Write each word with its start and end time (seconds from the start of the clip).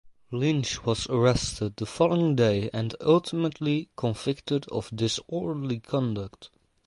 Lynch 0.31 0.83
was 0.83 1.05
arrested 1.11 1.75
the 1.75 1.85
following 1.85 2.35
day 2.35 2.71
and 2.73 2.95
ultimately 3.01 3.89
convicted 3.95 4.67
of 4.69 4.89
disorderly 4.89 5.79
conduct. 5.79 6.49